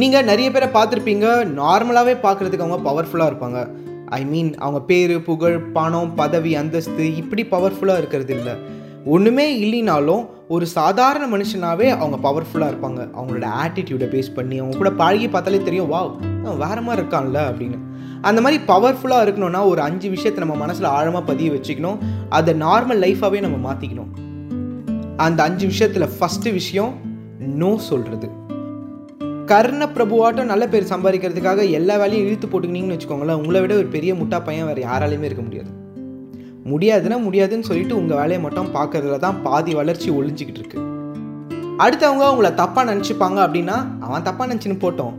நீங்கள் 0.00 0.26
நிறைய 0.28 0.48
பேரை 0.54 0.66
பார்த்துருப்பீங்க. 0.74 1.26
நார்மலாகவே 1.60 2.14
பார்க்குறதுக்கு 2.24 2.64
அவங்க 2.64 2.78
பவர்ஃபுல்லாக 2.88 3.30
இருப்பாங்க. 3.30 3.60
ஐ 4.18 4.20
மீன் 4.32 4.50
அவங்க 4.64 4.80
பேர் 4.90 5.14
புகழ் 5.28 5.56
பணம் 5.76 6.10
பதவி 6.20 6.52
அந்தஸ்து 6.60 7.04
இப்படி 7.20 7.42
பவர்ஃபுல்லாக 7.54 8.02
இருக்கிறது 8.02 8.32
இல்லை. 8.38 8.54
ஒன்றுமே 9.14 9.46
இல்லைனாலும் 9.64 10.22
ஒரு 10.54 10.66
சாதாரண 10.76 11.24
மனுஷனாவே 11.34 11.88
அவங்க 11.96 12.16
பவர்ஃபுல்லாக 12.28 12.72
இருப்பாங்க. 12.72 13.00
அவங்களோட 13.18 13.48
ஆட்டிடியூடை 13.62 14.08
பேஸ் 14.14 14.30
பண்ணி 14.38 14.56
அவங்க 14.62 14.76
கூட 14.76 14.90
பழகி 15.02 15.28
பார்த்தாலே 15.34 15.60
தெரியும் 15.68 15.90
வா 15.94 16.00
வேற 16.64 16.78
மாதிரி 16.86 17.00
இருக்கான்ல 17.02 17.40
அப்படின்னு. 17.50 17.78
அந்த 18.28 18.40
மாதிரி 18.44 18.58
பவர்ஃபுல்லாக 18.72 19.24
இருக்கணும்னா 19.26 19.62
ஒரு 19.72 19.80
அஞ்சு 19.88 20.08
விஷயத்தை 20.16 20.42
நம்ம 20.44 20.56
மனசில் 20.64 20.94
ஆழமாக 20.96 21.24
பதிய 21.30 21.50
வச்சுக்கணும். 21.56 22.00
அதை 22.38 22.54
நார்மல் 22.66 23.02
லைஃபாகவே 23.06 23.40
நம்ம 23.46 23.60
மாற்றிக்கணும் 23.68 24.12
அந்த 25.26 25.40
அஞ்சு 25.48 25.66
விஷயத்தில் 25.74 26.12
ஃபஸ்ட்டு 26.18 26.52
விஷயம் 26.60 26.92
நோ 27.62 27.70
சொல்கிறது 27.90 28.28
கர்ண 29.50 29.82
பிரபுவாட்டம் 29.86 30.44
நல்ல 30.44 30.68
பேர் 30.68 30.88
சம்பாதிக்கிறதுக்காக 30.90 31.70
எல்லா 31.70 31.96
வேலையும் 31.96 32.26
இழுத்து 32.26 32.46
போட்டுக்கினீங்கன்னு 32.46 32.96
வச்சுக்கோங்களேன் 32.96 33.34
உங்களை 33.34 33.60
விட 33.60 33.74
ஒரு 33.74 33.86
பெரிய 33.86 34.14
முட்டா 34.14 34.44
பையன் 34.44 34.66
வேறு 34.66 34.82
யாராலையுமே 34.82 35.22
இருக்க 35.22 35.42
முடியாது. 35.42 35.70
முடியாதுன்னா 36.72 37.22
முடியாதுன்னு 37.22 37.62
சொல்லிட்டு 37.62 37.96
உங்கள் 37.96 38.16
வேலையை 38.16 38.40
மட்டும் 38.42 38.68
பார்க்கறதுல 38.74 39.16
தான் 39.16 39.42
பாதி 39.42 39.74
வளர்ச்சி 39.74 40.10
ஒழிஞ்சிக்கிட்டு 40.10 40.60
இருக்கு. 40.62 40.78
அடுத்தவங்க 41.84 42.30
உங்களை 42.30 42.50
தப்பாக 42.50 42.84
நினச்சிப்பாங்க 42.92 43.38
அப்படின்னா 43.46 43.76
அவன் 44.00 44.22
தப்பாக 44.22 44.48
நினச்சின்னு 44.52 44.78
போட்டோம். 44.84 45.16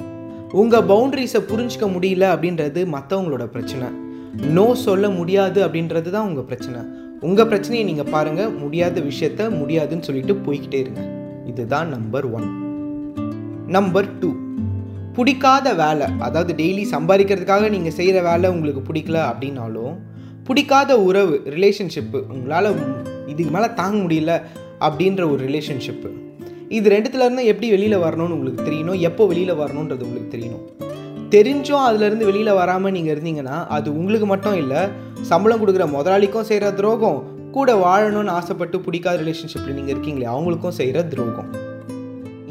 உங்கள் 0.52 0.88
பவுண்டரிஸை 0.92 1.42
புரிஞ்சிக்க 1.52 1.88
முடியல 1.96 2.28
அப்படின்றது 2.36 2.88
மற்றவங்களோட 2.96 3.46
பிரச்சனை. 3.46 3.90
நோ 4.56 4.76
சொல்ல 4.76 5.10
முடியாது 5.10 5.68
அப்படின்றது 5.68 6.10
தான் 6.10 6.28
உங்கள் 6.28 6.44
பிரச்சனை. 6.44 6.82
உங்கள் 7.22 7.48
பிரச்சனையை 7.48 7.86
நீங்கள் 7.86 8.12
பாருங்கள் 8.12 8.52
முடியாத 8.52 9.02
விஷயத்த 9.02 9.50
முடியாதுன்னு 9.50 10.04
சொல்லிட்டு 10.04 10.34
போய்கிட்டே 10.34 10.80
இருங்க. 10.80 11.04
இதுதான் 11.46 11.90
நம்பர் 11.90 12.32
ஒன் 12.32 12.69
நம்பர் 13.70 14.20
டூ 14.20 14.30
பிடிக்காத 15.16 15.74
வேலை 15.74 16.08
அதாவது 16.20 16.54
டெய்லி 16.54 16.84
சம்பாதிக்கிறதுக்காக 16.92 17.70
நீங்கள் 17.70 17.92
செய்கிற 17.92 18.22
வேலை 18.22 18.50
உங்களுக்கு 18.50 18.82
பிடிக்கல 18.90 19.18
அப்படின்னாலும் 19.30 19.96
பிடிக்காத 20.44 20.92
உறவு 21.00 21.36
ரிலேஷன்ஷிப்பு 21.56 22.20
உங்களால் 22.34 22.70
இதுக்கு 23.28 23.52
மேலே 23.52 23.68
தாங்க 23.74 23.98
முடியல 24.04 24.34
அப்படின்ற 24.82 25.32
ஒரு 25.32 25.46
ரிலேஷன்ஷிப்பு 25.48 26.10
இது 26.70 26.90
ரெண்டுத்துலேருந்து 26.90 27.46
எப்படி 27.46 27.70
வெளியில் 27.70 27.98
வரணும்னு 27.98 28.36
உங்களுக்கு 28.38 28.68
தெரியணும் 28.70 29.00
எப்போ 29.00 29.26
வெளியில் 29.26 29.60
வரணுன்றது 29.62 30.04
உங்களுக்கு 30.04 30.34
தெரியணும். 30.36 30.66
தெரிஞ்சும் 31.30 31.86
அதுலேருந்து 31.88 32.26
வெளியில் 32.26 32.54
வராமல் 32.54 32.92
நீங்கள் 32.92 33.14
இருந்தீங்கன்னா 33.16 33.68
அது 33.68 33.98
உங்களுக்கு 33.98 34.26
மட்டும் 34.26 34.56
இல்லை 34.56 34.82
சம்பளம் 35.22 35.62
கொடுக்குற 35.62 35.88
முதலாளிக்கும் 35.92 36.44
செய்கிற 36.44 36.72
துரோகம் 36.72 37.20
கூட 37.52 37.76
வாழணும்னு 37.76 38.30
ஆசைப்பட்டு 38.30 38.80
பிடிக்காத 38.80 39.22
ரிலேஷன்ஷிப்பில் 39.24 39.78
நீங்கள் 39.80 39.96
இருக்கீங்களே 39.96 40.30
அவங்களுக்கும் 40.36 40.78
செய்கிற 40.80 41.04
துரோகம். 41.04 41.69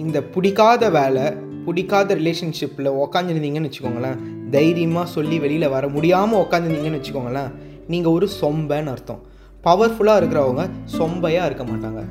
இந்த 0.03 0.23
பிடிக்காத 0.23 0.91
வேலை 0.91 1.25
பிடிக்காத 1.67 2.15
ரிலேஷன்ஷிப்பில் 2.15 2.89
உக்காந்துருந்தீங்கன்னு 3.05 3.69
வச்சுக்கோங்களேன் 3.69 4.21
தைரியமாக 4.51 5.07
சொல்லி 5.15 5.39
வெளியில் 5.39 5.69
வர 5.69 5.89
முடியாமல் 5.89 6.41
உக்காந்துருந்தீங்கன்னு 6.45 7.01
வச்சுக்கோங்களேன் 7.01 7.51
நீங்கள் 7.87 8.13
ஒரு 8.13 8.29
சொம்பன்னு 8.41 8.93
அர்த்தம். 8.95 9.23
பவர்ஃபுல்லாக 9.65 10.21
இருக்கிறவங்க 10.21 10.65
சொம்பையாக 10.99 11.49
இருக்க 11.49 11.65
மாட்டாங்க. 11.65 12.03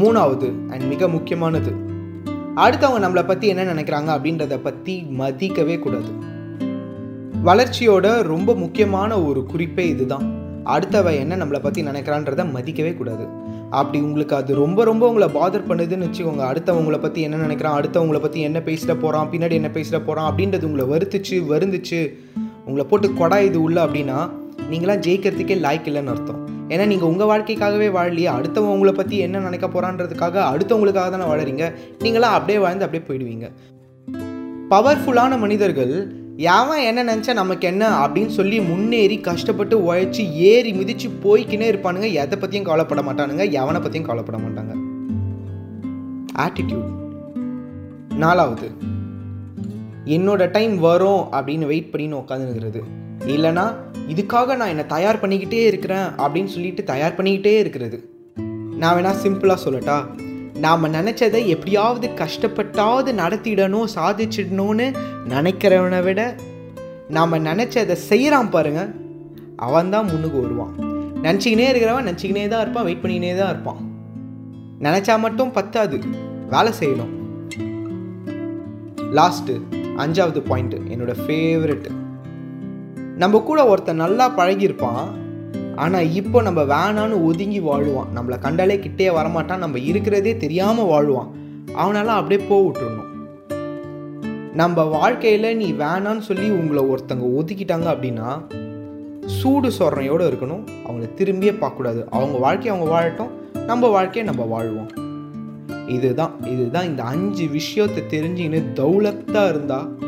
மூணாவது 0.00 0.50
அண்ட் 0.72 0.84
மிக 0.92 1.08
முக்கியமானது 1.08 1.72
அடுத்தவங்க 2.64 3.00
நம்மளை 3.04 3.24
பற்றி 3.26 3.48
என்ன 3.48 3.62
நினைக்கிறாங்க 3.72 4.10
அப்படின்றத 4.16 4.58
பற்றி 4.58 4.94
மதிக்கவே 5.20 5.78
கூடாது. 5.78 6.12
வளர்ச்சியோட 7.44 8.06
ரொம்ப 8.22 8.54
முக்கியமான 8.54 9.20
ஒரு 9.22 9.40
குறிப்பே 9.52 9.86
இதுதான். 9.94 10.26
அடுத்தவ 10.66 11.18
என்ன 11.18 11.36
நம்மளை 11.36 11.60
பற்றி 11.62 11.82
நினைக்கிறான்றத 11.82 12.44
மதிக்கவே 12.54 12.96
கூடாது. 12.96 13.24
அப்படி 13.70 14.04
உங்களுக்கு 14.04 14.36
அது 14.36 14.54
ரொம்ப 14.54 14.84
ரொம்ப 14.84 15.08
உங்களை 15.08 15.28
பாதர் 15.28 15.68
பண்ணுதுன்னு 15.68 16.06
வச்சுக்கோங்க. 16.08 16.44
அடுத்தவங்களை 16.50 16.98
பற்றி 17.00 17.20
என்ன 17.20 17.36
நினைக்கிறான்? 17.46 17.76
அடுத்தவங்களை 17.80 18.20
பற்றி 18.20 18.40
என்ன 18.40 18.58
பேசிட 18.58 18.94
போகிறான் 18.94 19.30
பின்னாடி 19.32 19.50
என்ன 19.50 19.70
பேசிட 19.74 20.04
போகிறான் 20.04 20.28
அப்படின்றது 20.32 20.68
உங்களை 20.70 20.86
வருத்துச்சு 20.92 21.38
வருந்துச்சு. 21.52 22.12
உங்களை 22.64 22.86
போட்டு 22.90 23.08
கொடா 23.12 23.38
இது 23.38 23.62
உள்ள 23.62 23.86
அப்படின்னா 23.86 24.18
நீங்களாம் 24.70 25.02
ஜெயிக்கிறதுக்கே 25.06 25.56
லாய்க்கு 25.66 25.90
இல்லைன்னு 25.92 26.12
அர்த்தம். 26.14 26.40
ஏன்னா 26.68 26.86
நீங்கள் 26.86 27.08
உங்கள் 27.08 27.30
வாழ்க்கைக்காகவே 27.30 27.88
வாழலையே. 27.96 28.28
அடுத்தவங்க 28.38 28.74
உங்களை 28.76 28.92
பற்றி 28.92 29.18
என்ன 29.18 29.38
நினைக்க 29.38 29.66
போகிறான்றதுக்காக 29.66 30.36
அடுத்தவங்களுக்காக 30.52 31.10
தானே 31.10 31.26
வாழறீங்க. 31.32 31.72
நீங்களாம் 32.04 32.36
அப்படியே 32.38 32.58
வாழ்ந்து 32.58 32.84
அப்படியே 32.84 33.04
போயிடுவீங்க. 33.08 33.48
பவர்ஃபுல்லான 34.70 35.38
மனிதர்கள் 35.38 36.21
யாவன் 36.36 36.84
என்ன 36.84 37.04
நினச்சா 37.04 37.32
நமக்கு 37.32 37.66
என்ன 37.68 38.06
அப்படின்னு 38.06 38.28
சொல்லி 38.28 38.60
முன்னேறி 38.60 39.20
கஷ்டப்பட்டு 39.20 39.78
உழைச்சி 39.78 40.30
ஏறி 40.32 40.72
மிதித்து 40.72 41.08
போய்க்கினே 41.08 41.66
இருப்பானுங்க. 41.72 42.12
எதை 42.12 42.38
பற்றியும் 42.38 42.64
கவலைப்பட 42.64 43.02
மாட்டானுங்க. 43.02 43.44
எவனை 43.50 43.80
பற்றியும் 43.82 44.08
கவலைப்பட 44.08 44.38
மாட்டாங்க. 44.38 44.72
ஆட்டிடியூட் 46.38 46.90
நாலாவது. 48.14 48.70
என்னோட 50.04 50.50
டைம் 50.50 50.78
வரும் 50.78 51.26
அப்படின்னு 51.32 51.66
வெயிட் 51.66 51.90
பண்ணி 51.90 52.12
உட்காந்துருக்கிறது 52.12 52.80
இல்லைனா 53.26 53.74
இதுக்காக 54.08 54.56
நான் 54.56 54.68
என்னை 54.68 54.86
தயார் 54.86 55.20
பண்ணிக்கிட்டே 55.20 55.64
இருக்கிறேன் 55.64 56.06
அப்படின்னு 56.18 56.46
சொல்லிட்டு 56.46 56.84
தயார் 56.84 57.16
பண்ணிக்கிட்டே 57.16 57.58
இருக்கிறது. 57.58 58.10
நான் 58.76 58.96
வேணால் 58.96 59.22
சிம்பிளாக 59.22 59.56
சொல்லட்டா? 59.64 59.96
நாம் 60.60 60.84
நினச்சதை 60.84 61.46
எப்படியாவது 61.46 62.08
கஷ்டப்பட்டாவது 62.08 63.10
நடத்திடணும் 63.22 63.92
சாதிச்சிடணும்னு 63.94 64.96
நினைக்கிறவனை 65.28 66.02
விட 66.02 66.34
நாம் 67.08 67.32
நினச்சதை 67.32 67.92
செய்கிறான் 67.92 68.50
பாருங்கள் 68.50 68.90
அவன் 69.56 69.90
தான் 69.90 70.08
முன்னுக்கு 70.10 70.42
வருவான். 70.42 70.74
நினச்சிக்கினே 71.22 71.66
இருக்கிறவன் 71.70 72.08
நினச்சிக்கினே 72.08 72.48
தான் 72.48 72.60
இருப்பான் 72.60 72.84
வெயிட் 72.84 73.02
பண்ணிக்கினே 73.02 73.38
தான் 73.38 73.48
இருப்பான். 73.48 73.80
நினச்சா 74.80 75.18
மட்டும் 75.18 75.50
பத்தாது 75.50 75.98
வேலை 76.50 76.72
செய்யணும். 76.80 77.12
லாஸ்ட்டு 79.18 79.60
அஞ்சாவது 79.96 80.42
பாயிண்ட்டு 80.50 80.78
என்னோட 80.92 81.14
ஃபேவரெட்டு 81.22 81.90
நம்ம 83.16 83.40
கூட 83.40 83.66
ஒருத்தன் 83.66 84.02
நல்லா 84.04 84.36
பழகியிருப்பான். 84.38 85.21
ஆனால் 85.76 86.12
இப்போ 86.12 86.42
நம்ம 86.42 86.62
வேணான்னு 86.62 87.22
ஒதுங்கி 87.22 87.60
வாழுவான். 87.60 88.06
நம்மளை 88.14 88.38
கண்டாலே 88.38 88.78
கிட்டே 88.78 89.08
வரமாட்டான். 89.08 89.58
நம்ம 89.58 89.78
இருக்கிறதே 89.78 90.36
தெரியாமல் 90.36 90.84
வாழுவான். 90.84 91.28
அவனால 91.76 92.04
அப்படியே 92.04 92.46
போக 92.48 92.78
நம்ம 94.54 94.82
வாழ்க்கையில் 94.82 95.56
நீ 95.56 95.72
வேணான்னு 95.72 96.18
சொல்லி 96.18 96.50
உங்களை 96.50 96.84
ஒருத்தங்க 96.84 97.24
ஒதுக்கிட்டாங்க 97.38 97.86
அப்படின்னா 97.94 98.42
சூடு 99.26 99.68
சொரணையோடு 99.68 100.30
இருக்கணும். 100.30 100.66
அவங்கள 100.86 101.08
திரும்பியே 101.16 101.54
பார்க்கக்கூடாது. 101.60 102.04
அவங்க 102.10 102.38
வாழ்க்கையை 102.38 102.82
அவங்க 102.82 103.00
வாழட்டும். 103.00 103.60
நம்ம 103.66 103.88
வாழ்க்கையை 103.88 104.34
நம்ம 104.34 104.50
வாழ்வோம். 104.50 104.90
இதுதான் 105.88 106.44
இதுதான் 106.44 106.84
இந்த 106.84 107.02
அஞ்சு 107.02 107.46
விஷயத்தை 107.46 108.20
தெரிஞ்சுக்கின்னு 108.20 108.62
தௌலத்தாக 108.74 109.48
இருந்தால் 109.48 109.98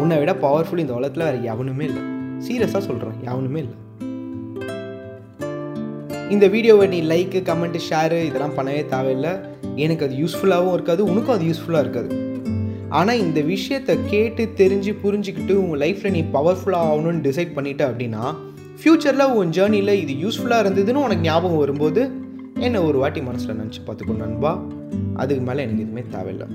உன்னை 0.00 0.18
விட 0.18 0.32
பவர்ஃபுல் 0.32 0.78
இந்த 0.78 0.92
உலகத்தில் 0.92 1.24
வேறு 1.24 1.42
எவனுமே 1.42 1.84
இல்லை. 1.84 2.02
சீரியஸாக 2.38 2.78
சொல்கிறேன் 2.78 3.12
எவனுமே 3.24 3.58
இல்லை. 3.58 3.78
இந்த 6.34 6.46
வீடியோவை 6.54 6.86
நீ 6.92 6.98
லைக்கு 7.10 7.38
கமெண்ட்டு 7.48 7.80
ஷேரு 7.86 8.18
இதெல்லாம் 8.26 8.54
பண்ணவே 8.56 8.82
தேவையில்லை. 8.92 9.32
எனக்கு 9.84 10.04
அது 10.06 10.14
யூஸ்ஃபுல்லாகவும் 10.22 10.74
இருக்காது 10.76 11.02
உனக்கும் 11.10 11.34
அது 11.36 11.44
யூஸ்ஃபுல்லாக 11.50 11.84
இருக்காது. 11.84 12.10
ஆனால் 12.98 13.20
இந்த 13.24 13.40
விஷயத்தை 13.54 13.94
கேட்டு 14.12 14.42
தெரிஞ்சு 14.60 14.92
புரிஞ்சுக்கிட்டு 15.02 15.54
உங்கள் 15.62 15.80
லைஃப்பில் 15.84 16.14
நீ 16.16 16.22
பவர்ஃபுல்லாக 16.36 16.90
ஆகணும்னு 16.90 17.24
டிசைட் 17.26 17.56
பண்ணிட்ட 17.56 17.82
அப்படின்னா 17.90 18.22
ஃப்யூச்சரில் 18.82 19.32
உன் 19.38 19.50
ஜேர்னியில் 19.58 19.94
இது 20.02 20.14
யூஸ்ஃபுல்லாக 20.24 20.64
இருந்ததுன்னு 20.64 21.04
உனக்கு 21.06 21.26
ஞாபகம் 21.28 21.62
வரும்போது 21.64 22.02
என்ன 22.66 22.82
ஒரு 22.88 22.98
வாட்டி 22.98 23.20
மனசில் 23.28 23.58
நினச்சி 23.60 23.82
பார்த்துக்கோ 23.88 24.16
நண்பா. 24.24 24.52
அதுக்கு 25.22 25.44
மேலே 25.48 25.62
எனக்கு 25.66 25.84
எதுவுமே 25.86 26.04
தேவையில்லை. 26.16 26.48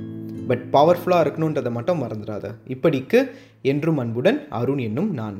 பட் 0.49 0.63
பவர்ஃபுல்லாக 0.77 1.25
இருக்கணுன்றதை 1.25 1.73
மட்டும் 1.79 2.01
மறந்துடாத. 2.03 2.45
இப்படிக்கு 2.75 3.21
என்றும் 3.73 3.97
அன்புடன் 3.97 4.41
அருண் 4.61 4.83
என்னும் 4.89 5.13
நான். 5.21 5.37